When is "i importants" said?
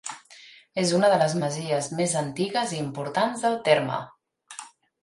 2.75-3.47